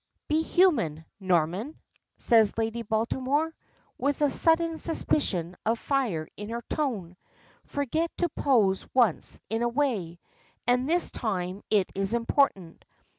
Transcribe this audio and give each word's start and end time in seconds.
"Be 0.27 0.41
human, 0.41 1.05
Norman!" 1.19 1.79
says 2.17 2.57
Lady 2.57 2.81
Baltimore, 2.81 3.53
with 3.99 4.19
a 4.23 4.31
sudden 4.31 4.79
suspicion 4.79 5.55
of 5.63 5.77
fire 5.77 6.27
in 6.35 6.49
her 6.49 6.63
tone. 6.63 7.15
"Forget 7.65 8.09
to 8.17 8.27
pose 8.29 8.87
once 8.95 9.39
in 9.51 9.61
a 9.61 9.69
way. 9.69 10.17
And 10.65 10.89
this 10.89 11.11
time 11.11 11.61
it 11.69 11.91
is 11.93 12.15
important. 12.15 12.83